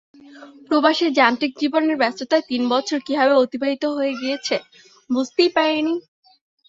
প্রবাসের 0.67 1.11
যান্ত্রিক 1.13 1.51
জীবনের 1.59 1.95
ব্যস্ততায় 1.97 2.45
তিন 2.49 2.61
বছর 2.73 2.97
কীভাবে 3.07 3.33
অতিবাহিত 3.35 3.83
হয়ে 3.97 4.13
গেছে 4.23 4.55
বুঝতেই 5.09 5.49
পারিনি। 5.55 5.93